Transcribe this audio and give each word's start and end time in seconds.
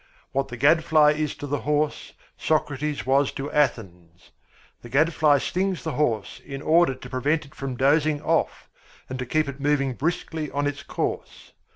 What 0.31 0.47
the 0.47 0.57
gadfly 0.57 1.11
is 1.11 1.35
to 1.35 1.45
the 1.45 1.59
horse 1.59 2.13
Socrates 2.35 3.05
was 3.05 3.31
to 3.33 3.51
Athens. 3.51 4.31
The 4.81 4.89
gadfly 4.89 5.37
stings 5.37 5.83
the 5.83 5.91
horse 5.91 6.41
in 6.43 6.63
order 6.63 6.95
to 6.95 7.07
prevent 7.07 7.45
it 7.45 7.53
from 7.53 7.75
dozing 7.77 8.19
off 8.19 8.67
and 9.09 9.19
to 9.19 9.27
keep 9.27 9.47
it 9.47 9.59
moving 9.59 9.93
briskly 9.93 10.49
on 10.49 10.65
its 10.65 10.81
course. 10.81 11.51